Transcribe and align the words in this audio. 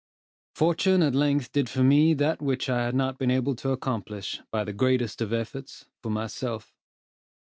Fortune 0.55 1.03
at 1.03 1.13
length 1.13 1.51
did 1.51 1.69
for 1.69 1.83
me 1.83 2.15
that 2.15 2.41
which 2.41 2.71
I 2.71 2.85
had 2.85 2.95
not 2.95 3.19
been 3.19 3.29
able 3.29 3.55
to 3.57 3.69
accomplish, 3.69 4.41
by 4.49 4.63
the 4.63 4.73
greatest 4.73 5.21
efforts, 5.21 5.85
for 6.01 6.09
myself. 6.09 6.73